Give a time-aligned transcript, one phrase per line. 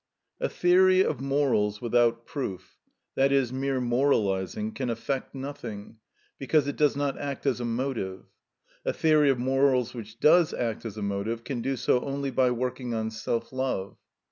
[0.39, 2.79] A theory of morals without proof,
[3.13, 5.97] that is, mere moralising, can effect nothing,
[6.39, 8.23] because it does not act as a motive.
[8.83, 12.49] A theory of morals which does act as a motive can do so only by
[12.49, 13.95] working on self love.